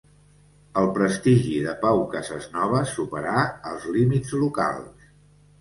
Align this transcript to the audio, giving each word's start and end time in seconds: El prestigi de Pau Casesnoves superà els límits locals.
El 0.79 0.87
prestigi 0.95 1.59
de 1.65 1.75
Pau 1.83 2.01
Casesnoves 2.15 2.97
superà 3.01 3.45
els 3.73 3.87
límits 3.99 4.37
locals. 4.47 5.07